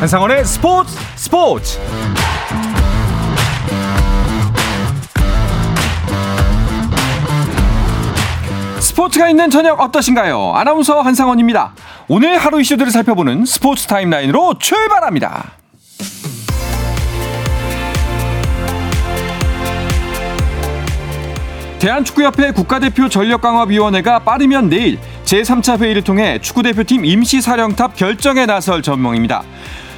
[0.00, 1.78] 한상원의 스포츠 스포츠
[8.80, 10.54] 스포츠가 있는 저녁 어떠신가요?
[10.54, 11.74] 아나운서 한상원입니다.
[12.08, 15.52] 오늘 하루 이슈들을 살펴보는 스포츠 타임라인으로 출발합니다.
[21.78, 29.42] 대한축구협회 국가대표 전력강화위원회가 빠르면 내일 제3차 회의를 통해 축구대표팀 임시사령탑 결정에 나설 전망입니다.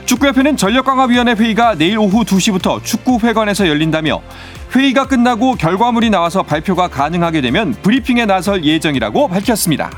[0.04, 4.20] 축구협회는 전력강화위원회 회의가 내일 오후 2시부터 축구회관에서 열린다며
[4.74, 9.90] 회의가 끝나고 결과물이 나와서 발표가 가능하게 되면 브리핑에 나설 예정이라고 밝혔습니다.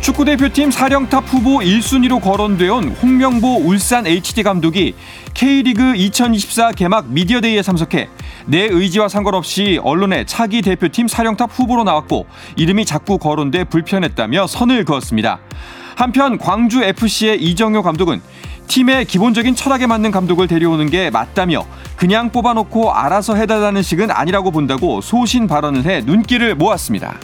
[0.00, 4.94] 축구대표팀 사령탑 후보 1순위로 거론되어 온 홍명보 울산 HD 감독이
[5.34, 8.08] K리그 2024 개막 미디어데이에 참석해
[8.46, 15.38] 내 의지와 상관없이 언론에 차기 대표팀 사령탑 후보로 나왔고 이름이 자꾸 거론돼 불편했다며 선을 그었습니다.
[15.96, 18.20] 한편 광주 FC의 이정효 감독은
[18.66, 21.66] 팀의 기본적인 철학에 맞는 감독을 데려오는 게 맞다며
[21.96, 27.18] 그냥 뽑아놓고 알아서 해달라는 식은 아니라고 본다고 소신 발언을 해 눈길을 모았습니다.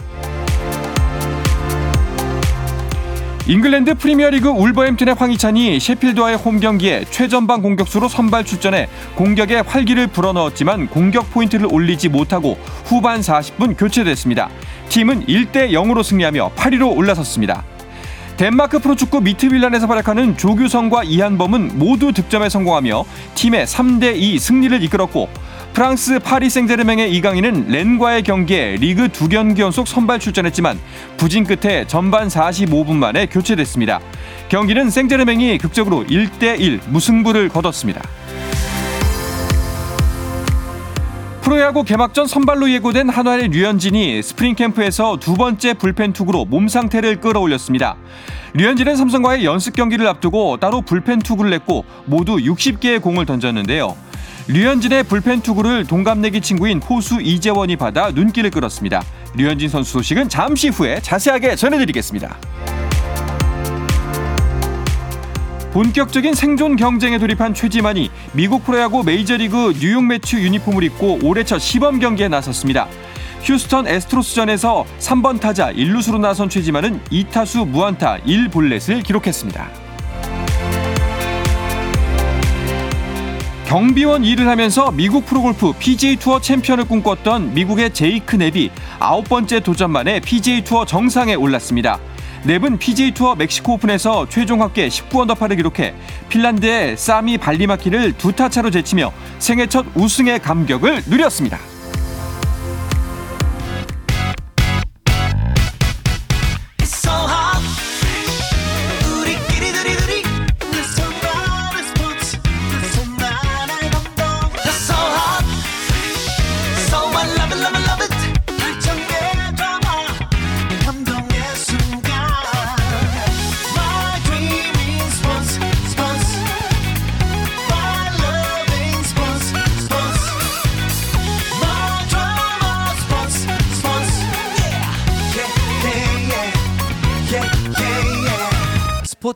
[3.49, 11.31] 잉글랜드 프리미어리그 울버햄튼의 황희찬이 셰필드와의 홈 경기에 최전방 공격수로 선발 출전해 공격에 활기를 불어넣었지만 공격
[11.31, 14.49] 포인트를 올리지 못하고 후반 40분 교체됐습니다.
[14.89, 17.63] 팀은 1대 0으로 승리하며 8위로 올라섰습니다.
[18.37, 25.27] 덴마크 프로축구 미트빌란에서 활약하는 조규성과 이한범은 모두 득점에 성공하며 팀의 3대2 승리를 이끌었고
[25.73, 30.79] 프랑스 파리 생제르맹의 이강인은 렌과의 경기에 리그 두 경기 연속 선발 출전했지만
[31.17, 33.99] 부진 끝에 전반 45분 만에 교체됐습니다.
[34.49, 38.01] 경기는 생제르맹이 극적으로 1대1 무승부를 거뒀습니다.
[41.47, 47.95] 프로야구 개막전 선발로 예고된 한화의 류현진이 스프링 캠프에서 두 번째 불펜 투구로 몸 상태를 끌어올렸습니다.
[48.53, 53.95] 류현진은 삼성과의 연습 경기를 앞두고 따로 불펜 투구를 했고 모두 60개의 공을 던졌는데요.
[54.49, 59.01] 류현진의 불펜 투구를 동갑내기 친구인 포수 이재원이 받아 눈길을 끌었습니다.
[59.35, 62.35] 류현진 선수 소식은 잠시 후에 자세하게 전해드리겠습니다.
[65.77, 71.99] 본격적인 생존 경쟁에 돌입한 최지만이 미국 프로야구 메이저리그 뉴욕 메츠 유니폼을 입고 올해 첫 시범
[71.99, 72.87] 경기에 나섰습니다.
[73.43, 79.69] 휴스턴 애스트로스전에서 3번 타자 1루수로 나선 최지만은 2타수 무안타 1볼넷을 기록했습니다.
[83.67, 89.91] 경비원 일을 하면서 미국 프로골프 PGA 투어 챔피언을 꿈꿨던 미국의 제이크 냅이 아홉 번째 도전
[89.91, 91.99] 만에 PGA 투어 정상에 올랐습니다.
[92.47, 95.93] 넵은 PGA 투어 멕시코 오픈에서 최종 합계 19언더파를 기록해
[96.29, 101.59] 핀란드의 사미 발리마키를 두 타차로 제치며 생애 첫 우승의 감격을 누렸습니다.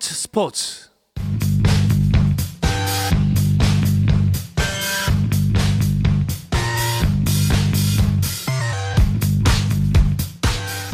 [0.02, 0.52] 스포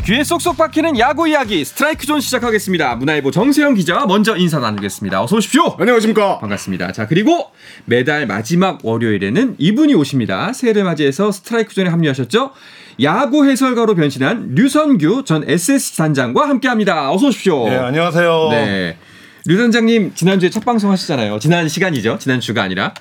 [0.07, 2.95] 귀에 쏙쏙 박히는 야구 이야기 스트라이크 존 시작하겠습니다.
[2.95, 5.22] 문화일보 정세영 기자 먼저 인사 나누겠습니다.
[5.22, 5.75] 어서 오십시오.
[5.78, 6.40] 안녕하십니까.
[6.40, 6.94] 반갑습니다.
[6.94, 7.51] 자 그리고
[7.84, 10.53] 매달 마지막 월요일에는 이분이 오십니다.
[10.53, 12.51] 새해를 맞이해서 스트라이크 존에 합류하셨죠.
[13.01, 17.12] 야구 해설가로 변신한 류선규 전 SSG 단장과 함께합니다.
[17.12, 17.68] 어서 오십시오.
[17.68, 18.47] 네, 안녕하세요.
[18.51, 18.97] 네.
[19.45, 21.39] 류 단장님 지난주에 첫 방송 하시잖아요.
[21.39, 22.18] 지난 시간이죠.
[22.19, 22.94] 지난 주가 아니라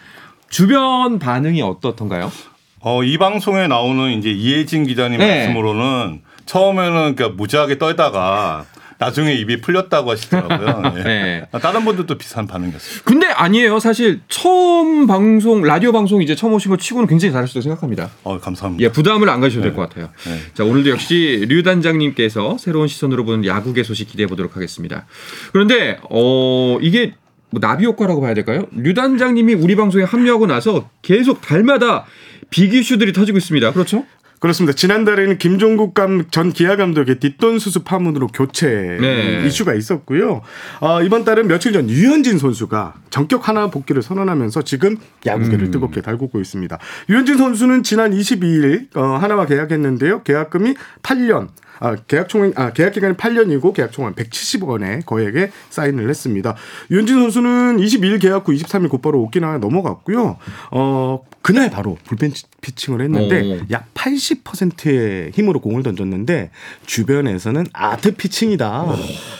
[0.49, 2.33] 주변 반응이 어떻던가요?
[2.81, 5.47] 어, 이 방송에 나오는 이제 이혜진 기자님 네.
[5.47, 8.67] 말씀으로는 처음에는 그러니까 무지하게 떨다가
[8.99, 10.95] 나중에 입이 풀렸다고 하시더라고요.
[10.95, 11.03] 네.
[11.53, 11.59] 네.
[11.61, 13.01] 다른 분들도 비슷한 반응이었어요.
[13.05, 13.79] 근데 아니에요.
[13.79, 18.11] 사실 처음 방송 라디오 방송 이제 처음 오신 거 치고는 굉장히 잘하셨다고 생각합니다.
[18.23, 18.83] 어, 감사합니다.
[18.83, 19.77] 예, 부담을 안 가셔도 될 네.
[19.77, 20.09] 것 같아요.
[20.25, 20.41] 네.
[20.55, 25.07] 자, 오늘도 역시 류 단장님께서 새로운 시선으로 보는 야구계 소식 기대해 보도록 하겠습니다.
[25.53, 27.15] 그런데 어 이게
[27.51, 28.67] 뭐 나비 효과라고 봐야 될까요?
[28.73, 32.07] 류 단장님이 우리 방송에 합류하고 나서 계속 달마다
[32.51, 33.73] 빅 이슈들이 터지고 있습니다.
[33.73, 34.05] 그렇죠?
[34.47, 34.77] 그렇습니다.
[34.77, 38.69] 지난달에는 김종국 감, 전 기아 감독의 뒷돈 수수 파문으로 교체
[39.01, 39.45] 네.
[39.45, 40.43] 이슈가 있었고요.
[40.81, 45.71] 어, 이번 달은 며칠 전 유현진 선수가 전격 하나 복귀를 선언하면서 지금 야구계를 음.
[45.73, 46.79] 뜨겁게 달구고 있습니다.
[47.09, 50.23] 유현진 선수는 지난 22일 어, 하나와 계약했는데요.
[50.23, 51.49] 계약금이 8년
[51.81, 56.55] 아, 계약 총 아, 계약 기간이 8년이고 계약 총액 170억 원의 거액에 사인을 했습니다.
[56.91, 60.39] 유현진 선수는 22일 계약 후 23일 곧바로 오키나와에 넘어갔고요.
[60.71, 63.61] 어, 그날 바로 불펜 피칭을 했는데 오.
[63.71, 66.51] 약 80%의 힘으로 공을 던졌는데
[66.87, 68.87] 주변에서는 아트 피칭이다.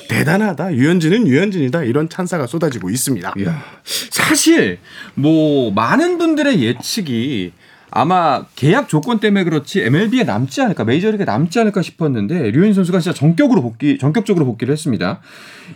[0.09, 0.75] 대단하다.
[0.75, 1.83] 유현진은 유현진이다.
[1.83, 3.35] 이런 찬사가 쏟아지고 있습니다.
[3.39, 3.63] 이야.
[3.83, 4.79] 사실
[5.15, 7.53] 뭐 많은 분들의 예측이
[7.91, 13.17] 아마 계약 조건 때문에 그렇지 MLB에 남지 않을까 메이저리그에 남지 않을까 싶었는데 류현 선수가 진짜
[13.17, 15.21] 전격으로 복귀 전격적으로 복귀를 했습니다.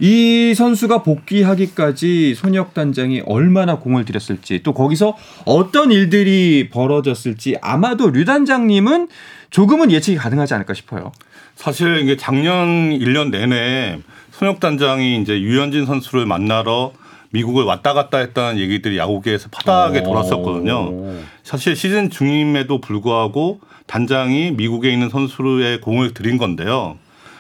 [0.00, 8.24] 이 선수가 복귀하기까지 손혁 단장이 얼마나 공을 들였을지 또 거기서 어떤 일들이 벌어졌을지 아마도 류
[8.24, 9.08] 단장님은
[9.50, 11.12] 조금은 예측이 가능하지 않을까 싶어요.
[11.54, 14.00] 사실 이게 작년 1년 내내
[14.32, 16.92] 손혁 단장이 이제 유현진 선수를 만나러
[17.32, 20.90] 미국을 왔다 갔다 했다는 얘기들이 야구계에서 파다하게 돌았었거든요.
[21.50, 23.58] 사실 시즌 중임에도 불구하고
[23.88, 26.96] 단장이 미국에 있는 선수의 공을 들인 건데요.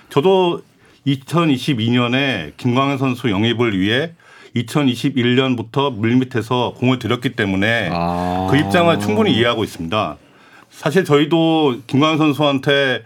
[0.08, 0.62] 저도
[1.06, 4.10] 2022년에 김광현 선수 영입을 위해
[4.56, 8.48] 2021년부터 물밑에서 공을 들였기 때문에 아.
[8.50, 10.16] 그 입장을 충분히 이해하고 있습니다.
[10.70, 13.04] 사실 저희도 김광현 선수한테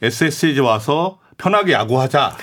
[0.00, 2.36] SSG 와서 편하게 야구하자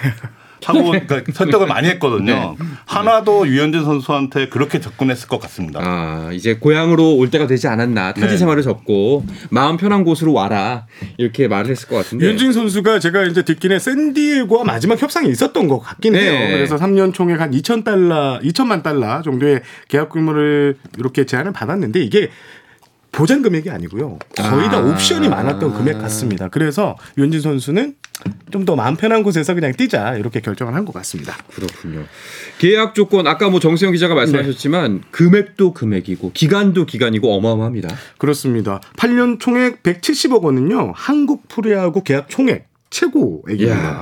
[0.65, 2.55] 하고 그러니까 설득을 많이 했거든요.
[2.85, 5.79] 하나도 유현진 선수한테 그렇게 접근했을 것 같습니다.
[5.81, 8.13] 아, 이제 고향으로 올 때가 되지 않았나.
[8.13, 8.37] 타지 네.
[8.37, 10.85] 생활을 접고 마음 편한 곳으로 와라.
[11.17, 12.25] 이렇게 말을 했을 것 같은데.
[12.25, 16.31] 유현진 선수가 제가 이제 듣기에 샌디에고와 마지막 협상이 있었던 것 같긴 해요.
[16.31, 16.51] 네.
[16.51, 22.29] 그래서 3년 총액 한 2천 달러, 2천만 달러 정도의 계약 규모를 이렇게 제안을 받았는데 이게
[23.11, 24.17] 보장 금액이 아니고요.
[24.35, 24.81] 거의 다 아.
[24.81, 26.49] 옵션이 많았던 금액 같습니다.
[26.49, 27.95] 그래서 유현진 선수는
[28.51, 31.35] 좀 더 마음 편한 곳에서 그냥 뛰자 이렇게 결정을 한 것 같습니다.
[31.53, 32.05] 그렇군요.
[32.59, 37.93] 계약 조건 아까 뭐 정세영 기자가 말씀하셨지만 금액도 금액이고 기간도 기간이고 어마어마합니다.
[38.17, 38.79] 그렇습니다.
[38.97, 40.93] 8년 총액 170억 원은요.
[40.95, 44.01] 한국 프로야구 계약 총액 최고액입니다.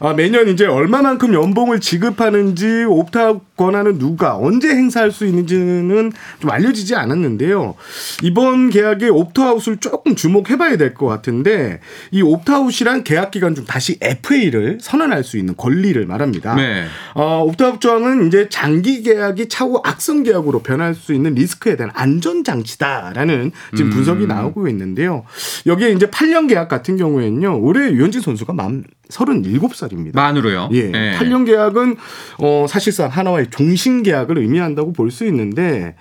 [0.00, 6.94] 아, 매년 이제 얼마만큼 연봉을 지급하는지 옵트아웃 권한은 누가 언제 행사할 수 있는지는 좀 알려지지
[6.94, 7.74] 않았는데요.
[8.22, 11.80] 이번 계약에 옵트아웃을 조금 주목해봐야 될 것 같은데
[12.10, 16.54] 이 옵트아웃이란 계약 기간 중 다시 FA를 선언할 수 있는 권리를 말합니다.
[16.54, 16.84] 네.
[17.14, 22.44] 어, 옵트아웃 조항은 이제 장기 계약이 차후 악성 계약으로 변할 수 있는 리스크에 대한 안전
[22.44, 25.24] 장치다라는 지금 분석이 나오고 있는데요.
[25.66, 27.60] 여기에 이제 8년 계약 같은 경우에는요.
[27.60, 30.14] 올해 유현진 선수가 만 37살입니다.
[30.16, 30.68] 만으로요.
[30.72, 30.82] 예.
[30.90, 31.16] 네.
[31.18, 31.96] 8년 계약은
[32.38, 35.94] 어 사실상 한화의 종신 계약을 의미한다고 볼 수 있는데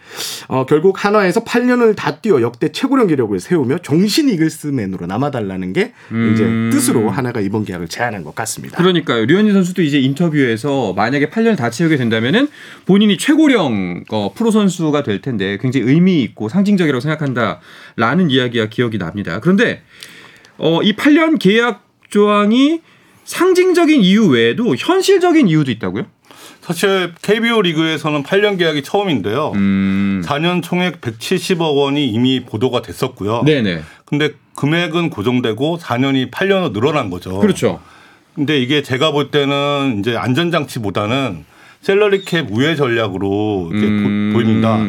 [0.48, 5.94] 어 결국 한화에서 8년을 다 뛰어 역대 최고령 기록을 세우며 종신 이글스맨으로 남아달라는 게
[6.34, 6.70] 이제 음.
[6.74, 8.78] 뜻으로 하나가 이번 계약을 제안한 것 같습니다.
[8.78, 9.26] 그러니까요.
[9.26, 12.48] 류현진 선수도 이제 인터뷰에서 만약에 8년 다 채우게 된다면은
[12.88, 19.40] 본인이 최고령 어, 프로 선수가 될 텐데 굉장히 의미 있고 상징적이라고 생각한다라는 이야기가 기억이 납니다.
[19.40, 19.84] 그런데
[20.58, 22.82] 어, 이 8년 계약 조항이
[23.26, 26.06] 상징적인 이유 외에도 현실적인 이유도 있다고요?
[26.62, 29.52] 사실 KBO 리그에서는 8년 계약이 처음인데요.
[29.54, 30.24] 음.
[30.26, 33.44] 4년 총액 170억 원이 이미 보도가 됐었고요.
[33.44, 33.82] 네네.
[34.06, 37.40] 근데 금액은 고정되고 4년이 8년으로 늘어난 거죠.
[37.40, 37.82] 그렇죠.
[38.34, 41.46] 근데 이게 제가 볼 때는 이제 안전장치보다는
[41.82, 44.32] 샐러리 캡 우회 전략으로 음.
[44.34, 44.84] 보입니다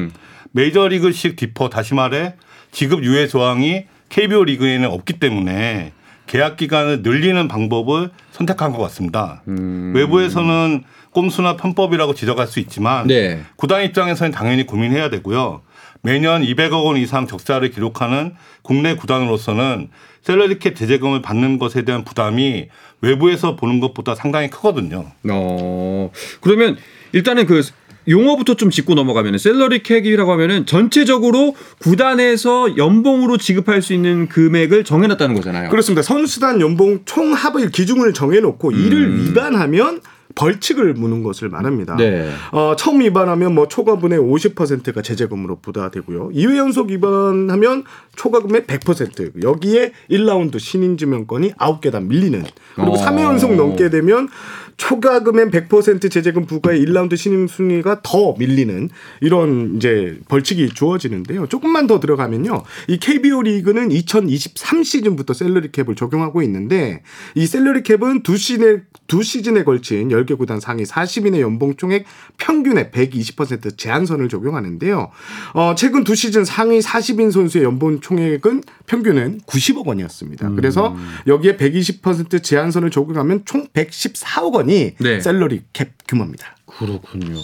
[0.53, 2.35] 메이저리그식 디퍼 다시 말해
[2.73, 5.93] 지급 유예 조항이 KBO 리그에는 없기 때문에
[6.27, 9.43] 계약 기간을 늘리는 방법을 선택한 것 같습니다.
[9.49, 9.93] 음.
[9.95, 13.43] 외부에서는 꼼수나 편법이라고 지적할 수 있지만 네.
[13.57, 15.63] 구단 입장에서는 당연히 고민해야 되고요.
[16.03, 19.89] 매년 200억 원 이상 적자를 기록하는 국내 구단으로서는
[20.23, 22.69] 셀러리캡 제재금을 받는 것에 대한 부담이
[23.01, 25.07] 외부에서 보는 것보다 상당히 크거든요.
[25.31, 26.11] 어.
[26.41, 26.77] 그러면
[27.13, 27.63] 일단은 그
[28.09, 35.35] 용어부터 좀 짚고 넘어가면은 셀러리 캡이라고 하면은 전체적으로 구단에서 연봉으로 지급할 수 있는 금액을 정해놨다는
[35.35, 35.71] 거잖아요.
[35.71, 36.03] 그렇습니다.
[36.03, 40.01] 선수단 연봉 총 합의 기준을 정해놓고 이를 위반하면
[40.37, 41.97] 벌칙을 무는 것을 말합니다.
[41.97, 42.31] 네.
[42.53, 46.31] 어, 처음 위반하면 뭐 초과분의 50%가 제재금으로 부과되고요.
[46.31, 47.85] 2회 연속 위반하면
[48.17, 52.45] 초과금의 100% 여기에 1라운드 신인 지명권이 9계단 밀리는
[52.75, 53.05] 그리고 어.
[53.05, 54.29] 3회 연속 넘게 되면
[54.77, 58.91] 초과금의 100% 제재금 부과에 1라운드 신인 순위가 더 밀리는
[59.21, 61.47] 이런 이제 벌칙이 주어지는데요.
[61.47, 62.63] 조금만 더 들어가면요.
[62.89, 67.03] 이 KBO 리그는 2023 시즌부터 샐러리 캡을 적용하고 있는데
[67.35, 72.05] 이 샐러리 캡은 두 시즌에 두 시즌에 걸친 10개 구단 상위 40인의 연봉 총액
[72.39, 75.11] 평균의 120% 제한선을 적용하는데요.
[75.55, 80.51] 어, 최근 두 시즌 상위 40인 선수의 연봉 총액은 평균은 90억 원이었습니다.
[80.51, 85.21] 그래서 여기에 120% 제한선을 적용하면 총 114억 원이 네.
[85.21, 86.57] 셀러리 캡 규모입니다.
[86.67, 87.37] 그렇군요.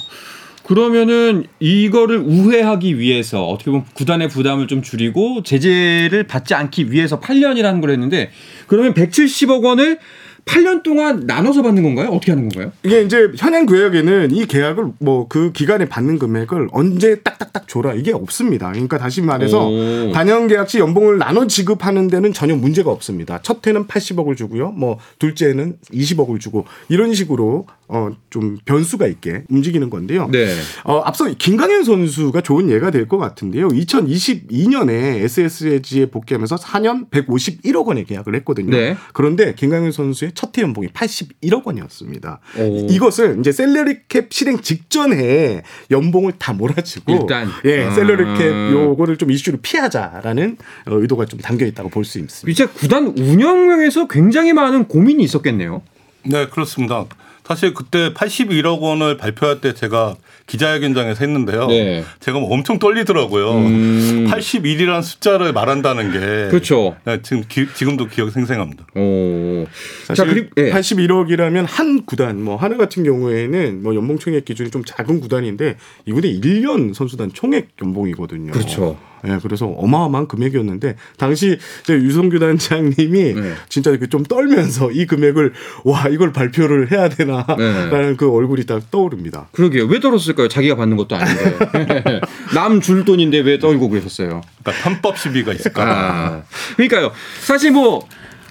[0.65, 7.81] 그러면은 이거를 우회하기 위해서 어떻게 보면 구단의 부담을 좀 줄이고 제재를 받지 않기 위해서 8년이라는
[7.81, 8.31] 걸 했는데
[8.69, 9.99] 그러면 170억 원을
[10.45, 12.09] 8년 동안 나눠서 받는 건가요?
[12.11, 12.73] 어떻게 하는 건가요?
[12.83, 18.13] 이게 이제 현행 구역에는 이 계약을 뭐 그 기간에 받는 금액을 언제 딱딱딱 줘라 이게
[18.13, 18.71] 없습니다.
[18.73, 20.13] 그러니까 다시 말해서 오.
[20.13, 23.41] 단연 계약 시 연봉을 나눠 지급하는 데는 전혀 문제가 없습니다.
[23.43, 24.73] 첫 해는 80억을 주고요.
[24.73, 30.29] 뭐 둘째는 20억을 주고 이런 식으로 어좀 변수가 있게 움직이는 건데요.
[30.33, 30.49] 네.
[30.85, 33.69] 어, 앞서 김강현 선수가 좋은 예가 될 것 같은데요.
[33.69, 38.71] 2022년에 SSG에 복귀하면서 4년 151억 원의 계약을 했거든요.
[38.71, 38.97] 네.
[39.13, 42.41] 그런데 김강현 선수의 첫해 연봉이 81억 원이었습니다.
[42.59, 42.87] 오.
[42.91, 47.49] 이것을 이제 셀러리 캡 실행 직전에 연봉을 다 몰아주고 일단.
[47.65, 47.91] 예, 아.
[47.91, 52.51] 셀러리 캡 요거를 좀 이슈로 피하자라는 어, 의도가 좀 담겨 있다고 볼 수 있습니다.
[52.51, 55.83] 이제 구단 운영명에서 굉장히 많은 고민이 있었겠네요.
[56.25, 57.05] 네, 그렇습니다.
[57.45, 60.15] 사실 그때 81억 원을 발표할 때 제가
[60.47, 61.67] 기자회견장에서 했는데요.
[61.69, 62.05] 네.
[62.21, 63.53] 제가 뭐 엄청 떨리더라고요.
[63.53, 64.27] 음.
[64.31, 66.19] 81이라는 숫자를 말한다는 게
[66.51, 66.97] 그렇죠.
[67.05, 68.87] 네, 지금 기, 지금도 기억 생생합니다.
[68.95, 69.67] 오.
[70.07, 70.71] 자, 사실 그리고 예.
[70.71, 76.41] 81억이라면 한 구단 뭐 하나 같은 경우에는 뭐 연봉 총액 기준이 좀 작은 구단인데 이분의
[76.41, 78.53] 1년 선수단 총액 연봉이거든요.
[78.53, 78.99] 그렇죠.
[79.27, 83.55] 예, 그래서 어마어마한 금액이었는데 당시 이제 유성규 단장님이 네.
[83.69, 85.53] 진짜 그좀 떨면서 이 금액을
[85.85, 87.17] 와 이걸 발표를 해야 네.
[87.17, 89.49] 되나라는 그 얼굴이 딱 떠오릅니다.
[89.53, 89.87] 그러게요.
[89.87, 90.49] 왜 떨었을까요?
[90.49, 92.21] 자기가 받는 것도 아닌데.
[92.55, 94.41] 남 줄 돈인데 왜 떨고 그러셨어요?
[94.63, 95.83] 그러니까 편법 시비가 있을까?
[95.85, 96.43] 아.
[96.77, 97.13] 그러니까요.
[97.41, 98.07] 사실 뭐,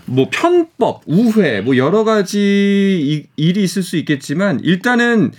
[0.06, 5.32] 뭐 편법, 우회, 뭐 여러 가지 이- 일이 있을 수 있겠지만 일단은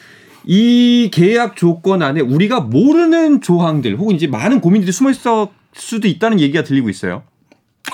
[0.45, 6.41] 이 계약 조건 안에 우리가 모르는 조항들 혹은 이제 많은 고민들이 숨어 있을 수도 있다는
[6.41, 7.23] 얘기가 들리고 있어요.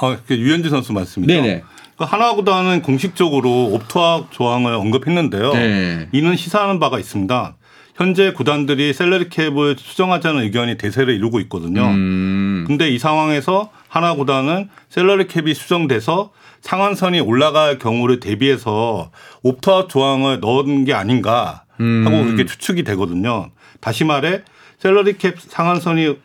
[0.01, 1.33] 아, 그 류현진 선수 말씀이죠.
[1.33, 1.63] 네네.
[1.97, 5.53] 그 한화구단은 공식적으로 옵트아웃 조항을 언급했는데요.
[5.53, 6.09] 네.
[6.13, 7.57] 이는 시사하는 바가 있습니다.
[7.97, 11.83] 현재 구단들이 샐러리 캡을 수정하자는 의견이 대세를 이루고 있거든요.
[11.89, 12.65] 음.
[12.69, 19.11] 근데 이 상황에서 한화 구단은 샐러리 캡이 수정돼서 상한선이 올라갈 경우를 대비해서
[19.43, 23.51] 옵트아웃 조항을 넣은 게 아닌가 하고 그렇게 추측이 되거든요.
[23.81, 24.43] 다시 말해
[24.79, 26.17] 셀러리 캡 상한선이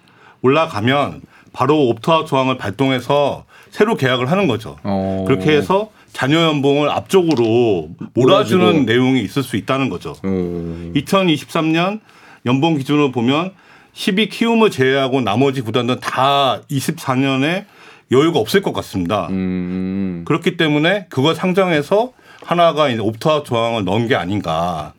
[0.41, 1.21] 올라가면
[1.53, 4.77] 바로 옵트아웃 조항을 발동해서 새로 계약을 하는 거죠.
[4.83, 5.23] 어.
[5.27, 8.85] 그렇게 해서 자녀 연봉을 앞쪽으로 몰아주는 몰아주고.
[8.85, 10.11] 내용이 있을 수 있다는 거죠.
[10.23, 10.91] 어.
[10.95, 11.99] 2023년
[12.45, 13.51] 연봉 기준으로 보면
[13.93, 17.65] 12 키움을 제외하고 나머지 구단들은 다 24년에
[18.11, 19.27] 여유가 없을 것 같습니다.
[19.29, 20.23] 음.
[20.25, 22.11] 그렇기 때문에 그걸 상정해서
[22.43, 24.93] 하나가 이제 옵트아웃 조항을 넣은 게 아닌가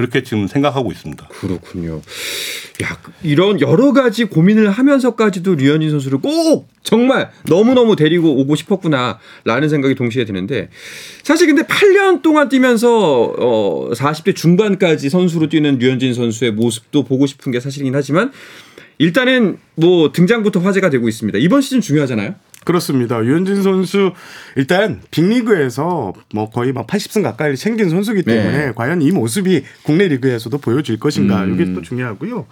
[0.00, 1.28] 그렇게 지금 생각하고 있습니다.
[1.28, 2.00] 그렇군요.
[2.82, 9.94] 야, 이런 여러 가지 고민을 하면서까지도 류현진 선수를 꼭 정말 너무너무 데리고 오고 싶었구나라는 생각이
[9.94, 10.70] 동시에 드는데
[11.22, 17.52] 사실 근데 8년 동안 뛰면서 어 40대 중반까지 선수로 뛰는 류현진 선수의 모습도 보고 싶은
[17.52, 18.32] 게 사실이긴 하지만
[18.96, 21.38] 일단은 뭐 등장부터 화제가 되고 있습니다.
[21.38, 22.36] 이번 시즌 중요하잖아요.
[22.70, 23.24] 그렇습니다.
[23.24, 24.12] 류현진 선수
[24.54, 28.72] 일단 빅리그에서 뭐 거의 막 80승 가까이 챙긴 선수기 때문에 네.
[28.72, 31.54] 과연 이 모습이 국내 리그에서도 보여질 것인가 음.
[31.54, 32.46] 이게 또 중요하고요.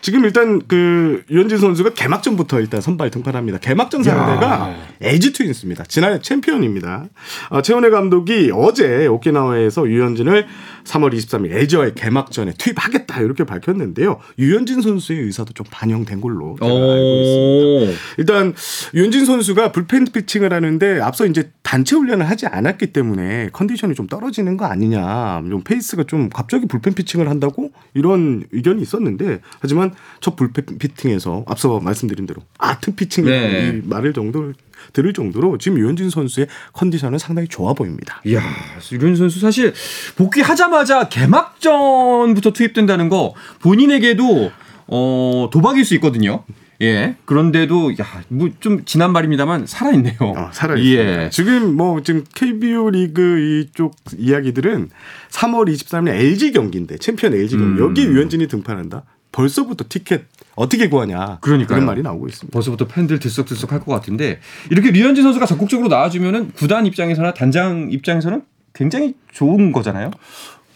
[0.00, 3.58] 지금 일단 그 류현진 선수가 개막전부터 일단 선발 등판합니다.
[3.58, 5.84] 개막전 상대가 LG 트윈스입니다.
[5.84, 7.04] 지난해 챔피언입니다.
[7.50, 10.46] 아, 최원호 감독이 어제 오키나와에서 류현진을
[10.84, 14.18] 3월 23일 LG와의 개막전에 투입하겠다 이렇게 밝혔는데요.
[14.38, 17.92] 류현진 선수의 의사도 좀 반영된 걸로 제가 알고 있습니다.
[17.92, 17.94] 오.
[18.18, 18.54] 일단
[18.94, 24.56] 류현진 선수가 불펜 피칭을 하는데 앞서 이제 단체 훈련을 하지 않았기 때문에 컨디션이 좀 떨어지는
[24.56, 30.78] 거 아니냐, 좀 페이스가 좀 갑자기 불펜 피칭을 한다고 이런 의견이 있었는데 하지만 첫 불펜
[30.78, 33.78] 피칭에서 앞서 말씀드린 대로 아트 피칭이라는 네.
[33.84, 34.52] 이 말을 정도
[34.92, 38.20] 들을 정도로 지금 류현진 선수의 컨디션은 상당히 좋아 보입니다.
[38.26, 38.42] 이야,
[38.90, 39.72] 류현진 선수 사실
[40.16, 44.50] 복귀하자마자 개막전부터 투입된다는 거 본인에게도
[44.88, 46.44] 어, 도박일 수 있거든요.
[46.82, 47.16] 예.
[47.26, 50.16] 그런데도 야, 뭐 좀 지난 말입니다만 살아 있네요.
[50.20, 51.24] 어, 살아있습니다.
[51.24, 51.30] 예.
[51.30, 53.38] 지금 뭐 지금 KBO 리그
[53.70, 54.88] 이쪽 이야기들은
[55.30, 57.86] 3월 23일 LG 경기인데 챔피언 LG 경기 음.
[57.86, 59.04] 여기 유현진이 등판한다.
[59.32, 60.24] 벌써부터 티켓
[60.56, 61.68] 어떻게 구하냐 그러니까요.
[61.76, 62.52] 그런 말이 나오고 있습니다.
[62.52, 64.40] 벌써부터 팬들 들썩들썩 할 것 같은데
[64.70, 68.42] 이렇게 류현진 선수가 적극적으로 나와주면은 구단 입장에서나 단장 입장에서는
[68.74, 70.10] 굉장히 좋은 거잖아요.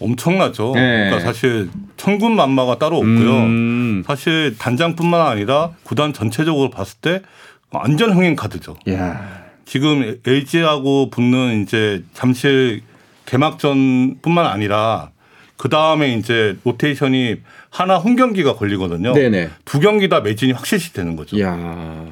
[0.00, 0.72] 엄청나죠.
[0.74, 0.80] 네.
[1.10, 3.30] 그러니까 사실 천군만마가 따로 없고요.
[3.36, 4.02] 음.
[4.06, 7.22] 사실 단장뿐만 아니라 구단 전체적으로 봤을 때
[7.70, 8.76] 완전 흥행 카드죠.
[8.90, 9.44] 야.
[9.64, 12.82] 지금 LG하고 붙는 이제 잠실
[13.26, 15.10] 개막전뿐만 아니라
[15.56, 17.40] 그 다음에 이제 로테이션이
[17.74, 19.14] 하나 홈 경기가 걸리거든요.
[19.14, 19.50] 네네.
[19.64, 21.40] 두 경기 다 매진이 확실시 되는 거죠.
[21.40, 22.06] 야.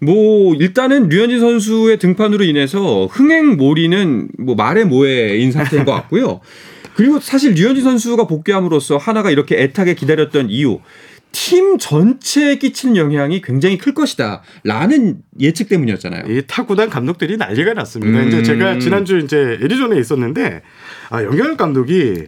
[0.00, 6.40] 뭐 일단은 류현진 선수의 등판으로 인해서 흥행 몰이는 뭐 말의 모해인 상태인 것 같고요.
[6.94, 10.78] 그리고 사실 류현진 선수가 복귀함으로써 하나가 이렇게 애타게 기다렸던 이유
[11.32, 16.32] 팀 전체에 끼치는 영향이 굉장히 클 것이다 라는 예측 때문이었잖아요.
[16.32, 18.20] 이 타구단 감독들이 난리가 났습니다.
[18.20, 18.28] 음.
[18.28, 20.62] 이제 제가 지난주 이제 애리조나에 있었는데
[21.10, 22.26] 아, 영경혁 감독이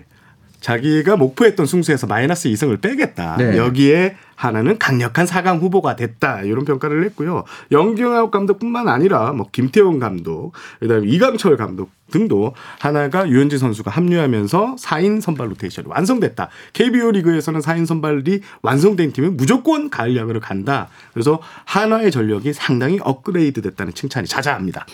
[0.61, 3.37] 자기가 목표했던 승수에서 마이너스 2승을 빼겠다.
[3.37, 3.57] 네.
[3.57, 6.43] 여기에 하나는 강력한 4강 후보가 됐다.
[6.43, 7.45] 이런 평가를 했고요.
[7.73, 15.21] 영경혁 감독뿐만 아니라 뭐 김태훈 감독, 그다음에 이강철 감독 등도 하나가 유현진 선수가 합류하면서 4인
[15.21, 16.51] 선발 로테이션이 완성됐다.
[16.75, 20.89] KBO 리그에서는 4인 선발이 완성된 팀은 무조건 가을 야구를 간다.
[21.13, 24.87] 그래서 한화의 전력이 상당히 업그레이드 됐다는 칭찬이 자자합니다.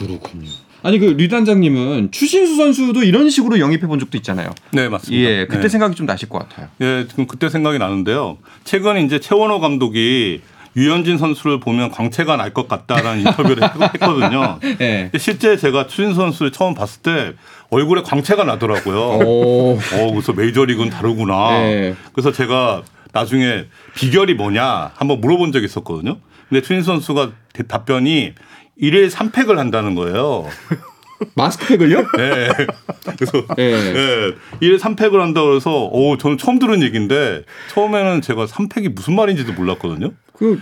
[0.82, 4.50] 아니 그 류 단장님은 추신수 선수도 이런 식으로 영입해 본 적도 있잖아요.
[4.72, 5.28] 네, 맞습니다.
[5.30, 5.68] 예, 그때 네.
[5.68, 6.68] 생각이 좀 나실 것 같아요.
[6.80, 8.38] 예, 지금 그때 생각이 나는데요.
[8.64, 10.40] 최근 이제 최원호 감독이
[10.74, 14.58] 유현진 선수를 보면 광채가 날 것 같다라는 인터뷰를 했- 했거든요.
[14.80, 15.02] 예.
[15.12, 17.32] 근데 실제 제가 추신 선수를 처음 봤을 때
[17.70, 18.98] 얼굴에 광채가 나더라고요.
[19.26, 19.72] 오.
[19.78, 21.50] 어, 그래서 메이저리그는 다르구나.
[21.60, 21.94] 네.
[22.12, 26.16] 그래서 제가 나중에 비결이 뭐냐 한번 물어본 적이 있었거든요.
[26.48, 28.32] 근데 추신 선수가 대- 답변이
[28.80, 30.46] 1일 3팩을 한다는 거예요.
[31.34, 31.98] 마스크팩을요?
[32.16, 32.48] 네.
[33.16, 33.70] 그래서 예.
[33.70, 33.94] 네.
[34.60, 40.10] 1일 3팩을 한다고 그래서 오, 저는 처음 들은 얘기인데 처음에는 제가 3팩이 무슨 말인지도 몰랐거든요.
[40.32, 40.60] 그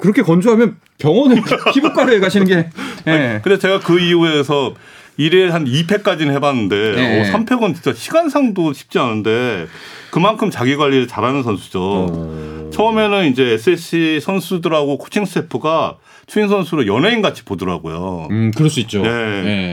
[0.00, 1.40] 그렇게 건조하면 병원에
[1.72, 2.70] 피부과를 가시는 게
[3.06, 3.40] 예.
[3.42, 4.74] 근데 제가 그 이후에서
[5.18, 7.20] 1일 한 2팩까지는 해봤는데 네.
[7.20, 9.66] 오, 3팩은 진짜 시간상도 쉽지 않은데
[10.10, 11.80] 그만큼 자기 관리를 잘하는 선수죠.
[12.10, 12.70] 어.
[12.72, 18.28] 처음에는 이제 SSC 선수들하고 코칭 스태프가 추인 선수를 연예인 같이 보더라고요.
[18.30, 19.02] 음, 그럴 수 있죠.
[19.02, 19.08] 네.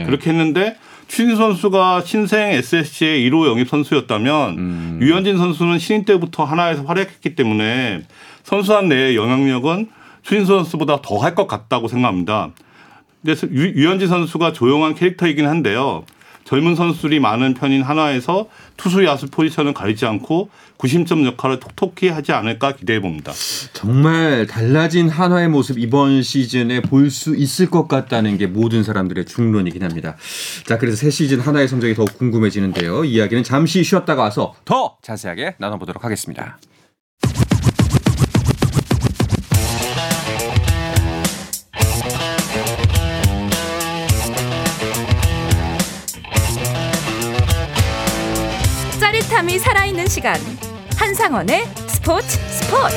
[0.00, 0.04] 예.
[0.06, 0.76] 그렇게 했는데
[1.08, 4.98] 추인 선수가 신생 SSC의 1호 영입 선수였다면 음.
[5.02, 8.02] 유현진 선수는 신인 때부터 하나에서 활약했기 때문에
[8.44, 9.88] 선수단 내의 영향력은
[10.22, 12.50] 추인 선수보다 더 할 것 같다고 생각합니다.
[13.24, 16.04] 근데 유- 유현진 선수가 조용한 캐릭터이긴 한데요.
[16.44, 20.48] 젊은 선수들이 많은 편인 하나에서 투수 야수 포지션을 가리지 않고
[20.80, 23.32] 구심점 역할을 톡톡히 하지 않을까 기대해 봅니다.
[23.74, 29.82] 정말 달라진 한화의 모습 이번 시즌에 볼 수 있을 것 같다는 게 모든 사람들의 중론이긴
[29.82, 30.16] 합니다.
[30.64, 33.04] 자, 그래서 새 시즌 한화의 성적이 더욱 궁금해지는데요.
[33.04, 36.58] 이야기는 잠시 쉬었다가 와서 더 자세하게 나눠보도록 하겠습니다.
[49.00, 50.36] 짜릿함이 살아있는 시간
[51.00, 52.94] 한상원의 스포츠 스포츠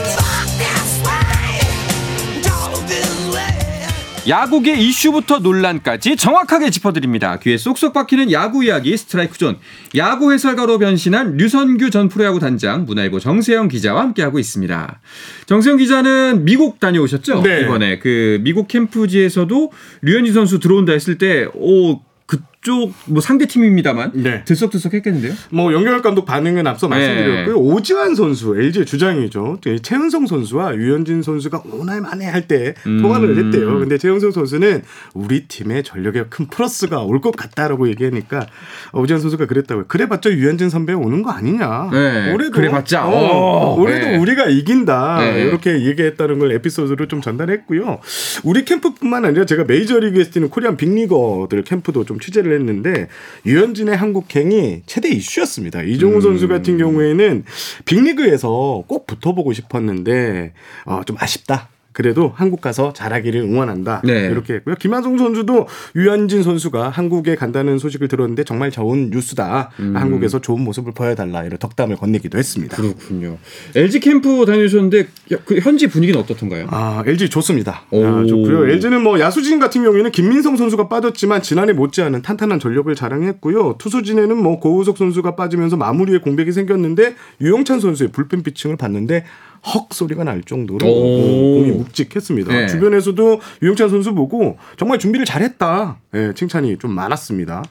[4.27, 7.39] 야구계 이슈부터 논란까지 정확하게 짚어드립니다.
[7.39, 9.57] 귀에 쏙쏙 박히는 야구 이야기 스트라이크 존.
[9.95, 14.99] 야구 해설가로 변신한 류선규 전 프로야구 단장 문화일보 정세영 기자와 함께하고 있습니다.
[15.45, 17.41] 정세영 기자는 미국 다녀오셨죠?
[17.41, 17.61] 네.
[17.61, 24.11] 이번에 그 미국 캠프지에서도 류현진 선수 들어온다 했을 때 오 그 쪽 뭐 상대 팀입니다만
[24.15, 24.43] 네.
[24.45, 25.33] 들썩들썩 했겠는데요?
[25.51, 26.95] 뭐 염경엽 감독 반응은 앞서 네.
[26.95, 27.57] 말씀드렸고요.
[27.57, 29.57] 오지환 선수 LG 주장이죠.
[29.63, 33.01] 그 최은성 선수와 유현진 선수가 오날 만에 할때 음.
[33.01, 33.79] 통화를 했대요.
[33.79, 38.47] 근데 최은성 선수는 우리 팀의 전력에 큰 플러스가 올 것 같다라고 얘기하니까
[38.93, 39.85] 오지환 선수가 그랬다고요.
[39.87, 41.89] 그래봤자 유현진 선배 오는 거 아니냐.
[41.91, 42.33] 네.
[42.33, 43.07] 올해도 그래봤자.
[43.07, 43.81] 어, 오.
[43.81, 44.17] 올해도 네.
[44.17, 45.19] 우리가 이긴다.
[45.19, 45.43] 네.
[45.43, 47.99] 이렇게 얘기했다는 걸 에피소드로 좀 전달했고요.
[48.43, 53.07] 우리 캠프뿐만 아니라 제가 메이저리그에서 뛰는 코리안 빅리거들 캠프도 좀 취재를 했는데
[53.45, 55.83] 유현진의 한국행이 최대 이슈였습니다.
[55.83, 57.43] 이종우 선수 같은 경우에는
[57.85, 60.53] 빅리그에서 꼭 붙어보고 싶었는데
[60.85, 61.72] 어, 좀 아쉽다.
[61.93, 64.01] 그래도 한국 가서 잘하기를 응원한다.
[64.03, 64.27] 네.
[64.27, 64.75] 이렇게 했고요.
[64.75, 69.71] 김한성 선수도 유현진 선수가 한국에 간다는 소식을 들었는데 정말 좋은 뉴스다.
[69.93, 71.43] 한국에서 좋은 모습을 보여달라.
[71.43, 72.77] 이런 덕담을 건네기도 했습니다.
[72.77, 73.37] 그렇군요.
[73.75, 75.07] LG 캠프 다녀오셨는데
[75.45, 76.67] 그 현지 분위기는 어떻던가요?
[76.69, 77.83] 아, LG 좋습니다.
[77.91, 78.03] 오.
[78.03, 78.67] 아, 좋고요.
[78.69, 83.75] LG는 뭐 야수진 같은 경우에는 김민성 선수가 빠졌지만 지난해 못지않은 탄탄한 전력을 자랑했고요.
[83.77, 89.25] 투수진에는 뭐 고우석 선수가 빠지면서 마무리에 공백이 생겼는데 유영찬 선수의 불펜 피칭을 봤는데
[89.65, 91.59] 헉 소리가 날 정도로 오.
[91.59, 92.53] 공이 묵직했습니다.
[92.53, 92.67] 네.
[92.67, 95.99] 주변에서도 유영찬 선수 보고 정말 준비를 잘했다.
[96.15, 97.63] 예, 칭찬이 좀 많았습니다.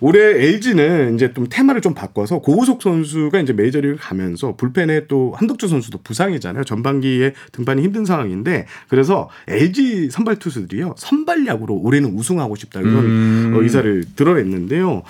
[0.00, 5.68] 올해 LG는 이제 좀 테마를 좀 바꿔서 고우석 선수가 이제 메이저리그 가면서 불펜에 또 한덕주
[5.68, 6.64] 선수도 부상이잖아요.
[6.64, 13.54] 전반기에 등판이 힘든 상황인데 그래서 LG 선발 투수들이요 선발 야구로 올해는 우승하고 싶다 이런 음.
[13.56, 15.02] 어, 의사를 드러냈는데요.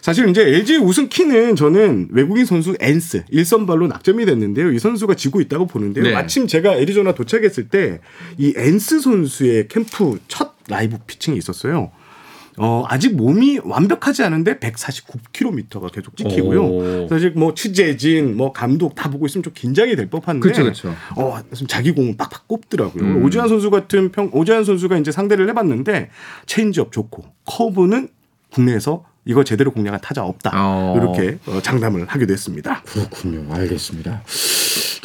[0.00, 4.72] 사실 이제 LG 우승 키는 저는 외국인 선수 엔스 일선발로 낙점이 됐는데요.
[4.72, 6.04] 이 선수가 지고 있다고 보는 데요.
[6.04, 6.12] 네.
[6.12, 8.00] 마침 제가 애리조나 도착했을 때
[8.38, 11.90] 이 엔스 선수의 캠프 첫 라이브 피칭이 있었어요.
[12.58, 16.62] 어, 아직 몸이 완벽하지 않은데 149km가 계속 찍히고요.
[16.64, 17.08] 오.
[17.08, 20.46] 사실 뭐 취재진, 뭐 감독 다 보고 있으면 좀 긴장이 될 법한데.
[20.48, 20.94] 그쵸, 그쵸.
[21.16, 23.02] 어, 좀 자기 공을 빡빡 꽂더라고요.
[23.02, 23.24] 음.
[23.24, 26.10] 오지환 선수 같은 평, 오지환 선수가 이제 상대를 해봤는데
[26.46, 28.08] 체인지업 좋고 커브는
[28.52, 30.50] 국내에서 이거 제대로 공략한 타자 없다.
[30.54, 30.94] 어.
[30.96, 32.82] 이렇게 어, 장담을 하기도 했습니다.
[32.84, 33.46] 그렇군요.
[33.54, 34.22] 알겠습니다.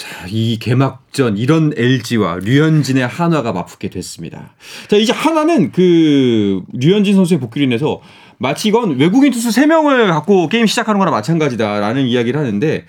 [0.05, 4.53] 자, 이 개막전 이런 LG와 류현진의 한화가 맞붙게 됐습니다.
[4.87, 8.01] 자, 이제 한화는 그 류현진 선수의 복귀로 인해서
[8.37, 12.85] 마치 이건 외국인 투수 3명을 갖고 게임 시작하는 거나 마찬가지다라는 이야기를 하는데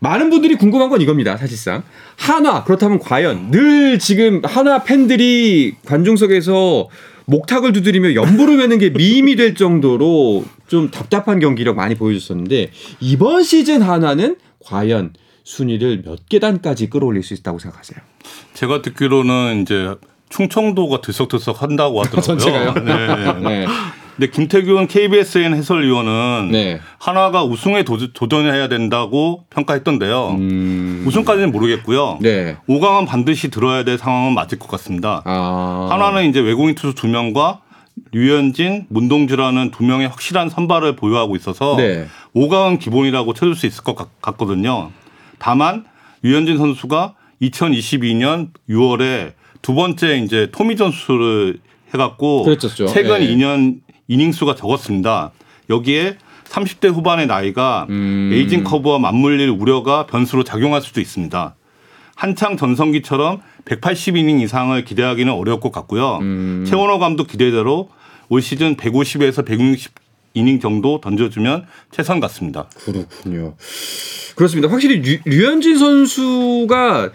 [0.00, 1.36] 많은 분들이 궁금한 건 이겁니다.
[1.36, 1.84] 사실상
[2.18, 6.88] 한화 그렇다면 과연 늘 지금 한화 팬들이 관중석에서
[7.24, 13.80] 목탁을 두드리며 연부를 매는 게 밈이 될 정도로 좀 답답한 경기력 많이 보여줬었는데 이번 시즌
[13.80, 15.12] 한화는 과연
[15.44, 17.98] 순위를 몇 계단까지 끌어올릴 수 있다고 생각하세요?
[18.54, 19.94] 제가 듣기로는 이제
[20.28, 22.22] 충청도가 들썩들썩 한다고 하더라고요.
[22.22, 22.74] 전체가요?
[22.74, 23.40] 네.
[23.48, 23.66] 네.
[24.16, 26.80] 근데 김태균 KBSN 해설위원은 네.
[26.98, 30.36] 하나가 우승에 도, 도전해야 된다고 평가했던데요.
[30.38, 31.04] 음.
[31.06, 32.18] 우승까지는 모르겠고요.
[32.20, 32.56] 네.
[32.68, 35.22] 5강은 반드시 들어야 될 상황은 맞을 것 같습니다.
[35.24, 35.88] 아.
[35.90, 37.60] 하나는 이제 외국인 투수 두 명과
[38.12, 42.06] 류현진, 문동주라는 두 명의 확실한 선발을 보유하고 있어서 네.
[42.36, 44.90] 5강은 기본이라고 쳐줄 수 있을 것 같, 같거든요.
[45.42, 45.84] 다만
[46.22, 51.58] 류현진 선수가 2022년 6월에 두 번째 이제 토미 전수를
[51.92, 52.86] 해갖고 그랬었죠.
[52.86, 53.26] 최근 예.
[53.34, 55.32] 2년 이닝 수가 적었습니다.
[55.68, 58.30] 여기에 30대 후반의 나이가 음.
[58.32, 61.56] 에이징 커브와 맞물릴 우려가 변수로 작용할 수도 있습니다.
[62.14, 66.18] 한창 전성기처럼 180이닝 이상을 기대하기는 어려울 것 같고요.
[66.18, 66.64] 음.
[66.68, 67.88] 최원호 감독 기대대로
[68.28, 69.92] 올 시즌 150에서 160
[70.34, 72.68] 이닝 정도 던져주면 최선 같습니다.
[72.84, 73.54] 그렇군요.
[74.34, 74.70] 그렇습니다.
[74.70, 77.12] 확실히 류, 류현진 선수가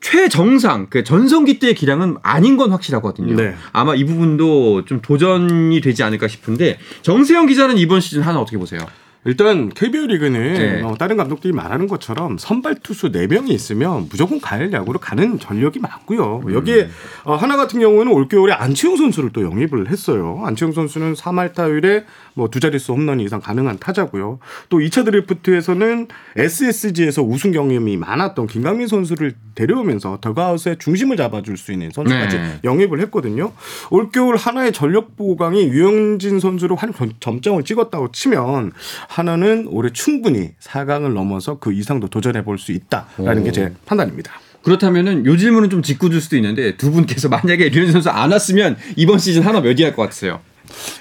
[0.00, 3.36] 최정상, 그 전성기 때의 기량은 아닌 건 확실하거든요.
[3.36, 3.54] 네.
[3.72, 8.80] 아마 이 부분도 좀 도전이 되지 않을까 싶은데 정세영 기자는 이번 시즌 하나 어떻게 보세요?
[9.24, 10.82] 일단 KBO 리그는 네.
[10.82, 16.42] 어, 다른 감독들이 말하는 것처럼 선발 투수 4명이 있으면 무조건 가을 야구로 가는 전력이 많고요.
[16.52, 16.88] 여기에
[17.24, 20.40] 어, 하나 같은 경우는 올겨울에 안치홍 선수를 또 영입을 했어요.
[20.44, 22.04] 안치홍 선수는 3할 타율에
[22.34, 24.38] 뭐 두 자릿수 홈런 이상 가능한 타자고요.
[24.68, 31.90] 또 2차 드래프트에서는 SSG에서 우승 경험이 많았던 김강민 선수를 데려오면서 더가웃의 중심을 잡아줄 수 있는
[31.90, 32.58] 선수까지 네.
[32.64, 33.52] 영입을 했거든요.
[33.90, 38.72] 올겨울 하나의 전력 보강이 유영진 선수로 한 점정을 찍었다고 치면
[39.16, 44.32] 하나는 올해 충분히 4강을 넘어서 그 이상도 도전해 볼 수 있다라는 게 제 판단입니다.
[44.62, 49.18] 그렇다면은 요 질문은 좀 짓궂을 수도 있는데 두 분께서 만약에 류현진 선수 안 왔으면 이번
[49.18, 50.40] 시즌 하나 몇 위 할 것 같으세요?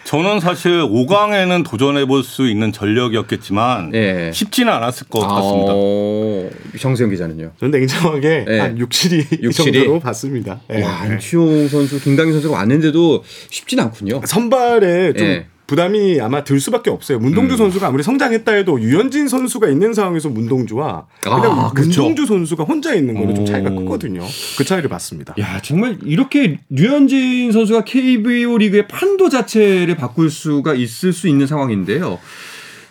[0.04, 4.32] 저는 사실 5강에는 도전해 볼 수 있는 전력이었겠지만 예.
[4.34, 5.71] 쉽지는 않았을 것 같습니다.
[5.74, 7.52] 어, 정세영 기자는요?
[7.60, 8.60] 저는 냉정하게 네.
[8.60, 9.56] 한 6, 7위 6, 7위?
[9.74, 10.60] 정도로 봤습니다.
[10.74, 10.82] 예.
[10.82, 14.21] 야, 안치홍 선수, 김강민 선수가 왔는데도 쉽진 않군요.
[14.26, 15.45] 선발에 좀 예.
[15.75, 17.17] 부담이 아마 들 수밖에 없어요.
[17.19, 22.01] 문동주 선수가 아무리 성장했다 해도 유현진 선수가 있는 상황에서 문동주와 그냥 아, 그쵸.
[22.01, 23.75] 문동주 선수가 혼자 있는 거는 좀 차이가 오.
[23.77, 24.21] 크거든요.
[24.57, 25.34] 그 차이를 봤습니다.
[25.39, 32.19] 야 정말 이렇게 류현진 선수가 KBO 리그의 판도 자체를 바꿀 수가 있을 수 있는 상황인데요.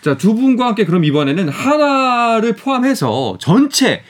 [0.01, 4.01] 자 두 분과 함께 그럼 이번에는 하나를 포함해서 전체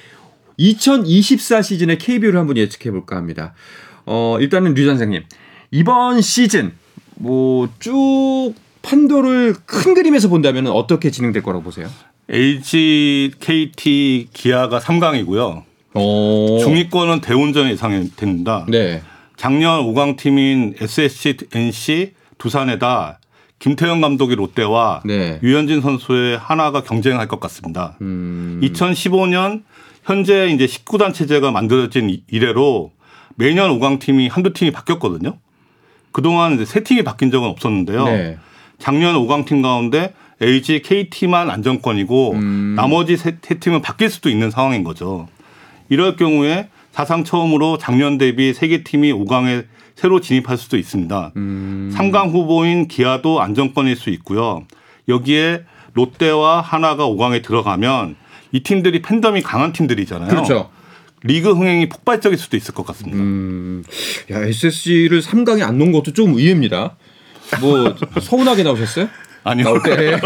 [0.58, 3.52] 2024 시즌의 KBO를 한번 예측해 볼까 합니다.
[4.06, 5.24] 어 일단은 류 선생님
[5.72, 6.70] 이번 시즌
[7.20, 11.88] 뭐 쭉 판도를 큰 그림에서 본다면 어떻게 진행될 거라고 보세요?
[12.28, 15.62] LG, KT, 기아가 3강이고요.
[15.94, 16.58] 어.
[16.62, 18.64] 중위권은 대운전 예상이 됩니다.
[18.68, 19.02] 네.
[19.36, 23.18] 작년 5강 팀인 SSC, NC, 두산에다
[23.58, 25.38] 김태형 감독이 롯데와 네.
[25.42, 27.96] 유현진 선수의 하나가 경쟁할 것 같습니다.
[28.00, 28.60] 음.
[28.62, 29.62] 2015년
[30.04, 32.92] 현재 이제 19단 체제가 만들어진 이- 이래로
[33.34, 35.36] 매년 5강 팀이 한두 팀이 바뀌었거든요.
[36.12, 38.04] 그동안 이제 세 팀이 바뀐 적은 없었는데요.
[38.04, 38.38] 네.
[38.78, 42.74] 작년 5강 팀 가운데 LG, KT만 안정권이고 음.
[42.76, 45.28] 나머지 세, 세 팀은 바뀔 수도 있는 상황인 거죠.
[45.88, 51.32] 이럴 경우에 사상 처음으로 작년 대비 세 개 팀이 5강에 새로 진입할 수도 있습니다.
[51.36, 51.92] 음.
[51.94, 54.64] 3강 후보인 기아도 안정권일 수 있고요.
[55.08, 58.16] 여기에 롯데와 하나가 5강에 들어가면
[58.52, 60.28] 이 팀들이 팬덤이 강한 팀들이잖아요.
[60.30, 60.70] 그렇죠.
[61.22, 63.18] 리그 흥행이 폭발적일 수도 있을 것 같습니다.
[63.18, 63.84] 음,
[64.30, 66.96] 야 SSG를 3강에 안 놓은 것도 좀 의외입니다.
[67.60, 69.08] 뭐 서운하게 나오셨어요?
[69.42, 69.64] 아니요.
[69.64, 70.20] 나올 때.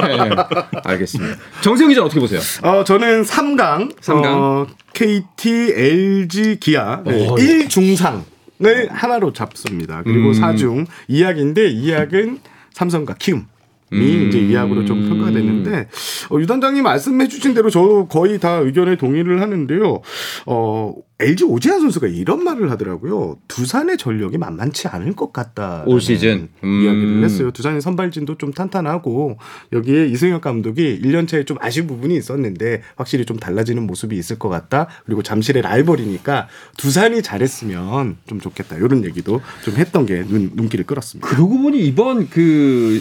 [0.85, 1.37] 알겠습니다.
[1.63, 2.41] 정세영 기자 어떻게 보세요?
[2.63, 4.35] 어, 저는 3강, 삼강?
[4.43, 10.03] 어, KT, LG, 기아 네, 어, 1중상을 하나로 잡습니다.
[10.03, 10.33] 그리고 음.
[10.33, 12.41] 4중 이약인데 이약은
[12.73, 13.47] 삼성과 키움.
[13.95, 14.29] 이 음.
[14.29, 15.89] 이제 이약으로 좀 평가됐는데
[16.31, 20.01] 어, 유 단장님 말씀해주신 대로 저 거의 다 의견에 동의를 하는데요.
[20.47, 23.39] 어, LG 오지환 선수가 이런 말을 하더라고요.
[23.47, 25.85] 두산의 전력이 만만치 않을 것 같다.
[25.87, 26.49] 올 시즌.
[26.65, 26.83] 음.
[26.83, 27.51] 이야기를 했어요.
[27.53, 29.39] 두산의 선발진도 좀 탄탄하고
[29.73, 34.49] 여기에 이승엽 감독이 1년 차에 좀 아쉬운 부분이 있었는데 확실히 좀 달라지는 모습이 있을 것
[34.49, 34.89] 같다.
[35.07, 38.77] 그리고 잠실의 라이벌이니까 두산이 잘했으면 좀 좋겠다.
[38.77, 41.29] 이런 얘기도 좀 했던 게 눈, 눈길을 끌었습니다.
[41.29, 43.01] 그러고 보니 이번 그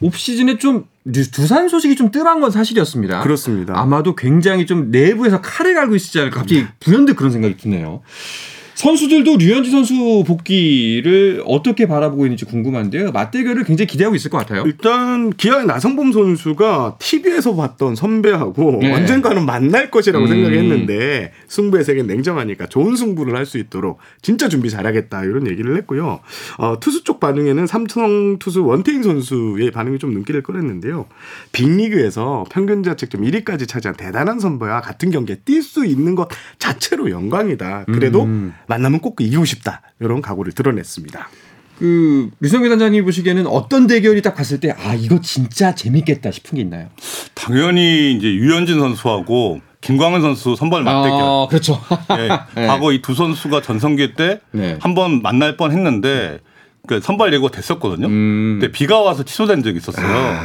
[0.00, 3.20] 오프 시즌에 좀 뉴- 두산 소식이 좀 뜸한 건 사실이었습니다.
[3.22, 3.78] 그렇습니다.
[3.78, 8.02] 아마도 굉장히 좀 내부에서 칼을 갈고 있지 않을까 갑자기 불현듯 그런 생각이 드네요.
[8.78, 13.10] 선수들도 류현진 선수 복귀를 어떻게 바라보고 있는지 궁금한데요.
[13.10, 14.62] 맞대결을 굉장히 기대하고 있을 것 같아요.
[14.66, 18.94] 일단 기아의 나성범 선수가 TV에서 봤던 선배하고 네.
[18.94, 20.28] 언젠가는 만날 것이라고 음.
[20.28, 26.20] 생각했는데 승부의 세계는 냉정하니까 좋은 승부를 할 수 있도록 진짜 준비 잘하겠다 이런 얘기를 했고요.
[26.58, 31.06] 어, 투수 쪽 반응에는 삼성 투수 원태인 선수의 반응이 좀 눈길을 끌었는데요.
[31.52, 37.86] 빅리그에서 평균 자책점 1위까지 차지한 대단한 선배와 같은 경기에 뛸 수 있는 것 자체로 영광이다.
[37.86, 38.52] 그래도 음.
[38.68, 39.82] 만나면 꼭 이기고 싶다.
[40.00, 41.28] 이런 각오를 드러냈습니다.
[41.78, 46.62] 그 류성규 단장님 보시기에는 어떤 대결이 딱 봤을 때 아 이거 진짜 재밌겠다 싶은 게
[46.62, 46.88] 있나요?
[47.34, 51.20] 당연히 이제 유현진 선수하고 김광현 선수 선발 맞대결.
[51.22, 51.80] 아, 그렇죠.
[52.18, 52.28] 예,
[52.60, 52.66] 네.
[52.66, 54.76] 과거 이 두 선수가 전성기 때 네.
[54.80, 56.40] 한번 만날 뻔 했는데
[56.88, 58.06] 그 선발 예고 됐었거든요.
[58.08, 58.58] 음.
[58.60, 60.40] 근데 비가 와서 취소된 적이 있었어요.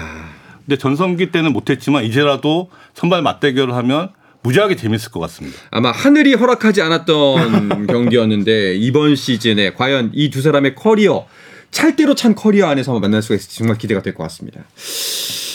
[0.66, 4.10] 근데 전성기 때는 못했지만 이제라도 선발 맞대결을 하면
[4.44, 5.58] 무지하게 재밌을 것 같습니다.
[5.72, 11.26] 아마 하늘이 허락하지 않았던 경기였는데 이번 시즌에 과연 이 두 사람의 커리어
[11.72, 14.62] 찰대로 찬 커리어 안에서 만날 수가 있을지 정말 기대가 될 것 같습니다.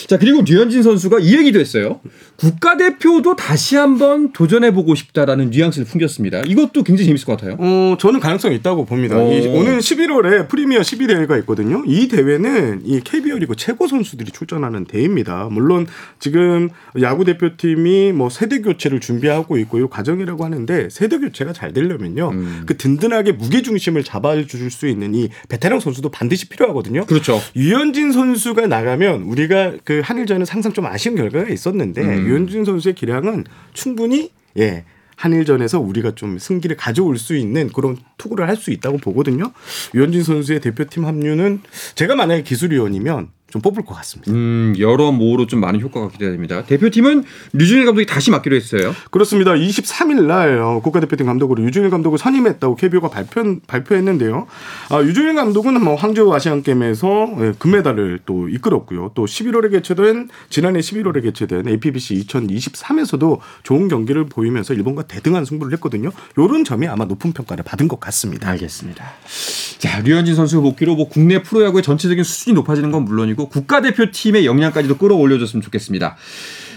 [0.07, 1.99] 자 그리고 류현진 선수가 이 얘기도 했어요.
[2.37, 6.41] 국가대표도 다시 한번 도전해보고 싶다라는 뉘앙스를 풍겼습니다.
[6.45, 7.57] 이것도 굉장히 재밌을 것 같아요.
[7.59, 9.17] 어, 저는 가능성이 있다고 봅니다.
[9.17, 9.31] 오.
[9.31, 11.83] 이, 오는 11월에 프리미어 12대회가 있거든요.
[11.85, 15.49] 이 대회는 이 KBO 리그 최고 선수들이 출전하는 대회입니다.
[15.51, 15.87] 물론
[16.19, 16.69] 지금
[17.01, 22.31] 야구 대표팀이 뭐 세대 교체를 준비하고 있고 이 과정이라고 하는데 세대 교체가 잘 되려면요.
[22.65, 27.05] 그 든든하게 무게 중심을 잡아줄 수 있는 이 베테랑 선수도 반드시 필요하거든요.
[27.05, 27.39] 그렇죠.
[27.55, 32.27] 유현진 선수가 나가면 우리가 그 한일전은 항상 좀 아쉬운 결과가 있었는데 음.
[32.27, 38.59] 유현진 선수의 기량은 충분히 예 한일전에서 우리가 좀 승기를 가져올 수 있는 그런 투구를 할
[38.59, 39.53] 수 있다고 보거든요.
[39.95, 41.61] 유현진 선수의 대표팀 합류는
[41.95, 44.31] 제가 만약에 기술위원이면 좀 뽑을 것 같습니다.
[44.31, 46.65] 음, 여러 모로 좀 많은 효과가 기대됩니다.
[46.65, 48.93] 대표팀은 류준일 감독이 다시 맡기로 했어요.
[49.09, 49.53] 그렇습니다.
[49.53, 54.45] 23일 날 어, 국가대표팀 감독으로 유중일 감독을 선임했다고 KBO가 발표, 발표했는데요.
[54.91, 59.13] 아, 유중일 감독은 뭐 항저우 아시안 게임에서 예, 금메달을 또 이끌었고요.
[59.15, 66.11] 또 11월에 개최된 지난해 11월에 개최된 APBC 2023에서도 좋은 경기를 보이면서 일본과 대등한 승부를 했거든요.
[66.37, 68.49] 요런 점이 아마 높은 평가를 받은 것 같 습니다.
[68.49, 69.03] 알겠습니다.
[69.77, 75.61] 자, 류현진 선수 복귀로 뭐 국내 프로야구의 전체적인 수준이 높아지는 건 물론이고 국가대표팀의 역량까지도 끌어올려줬으면
[75.63, 76.17] 좋겠습니다.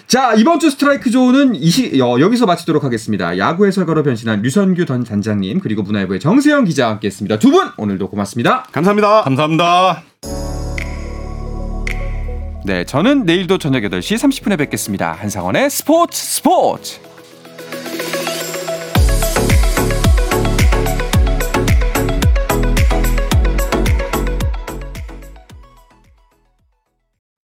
[0.06, 3.38] 자, 이번 주 스트라이크 조우는 이 시, 어, 여기서 마치도록 하겠습니다.
[3.38, 7.38] 야구 해설가로 변신한 류선규 전 단장님 그리고 문화일보의 정세영 기자와 함께했습니다.
[7.38, 8.64] 두 분 오늘도 고맙습니다.
[8.72, 9.22] 감사합니다.
[9.22, 10.02] 감사합니다.
[12.64, 15.12] 네, 저는 내일도 저녁 8시 30분에 뵙겠습니다.
[15.12, 17.00] 한상원의 스포츠 스포츠.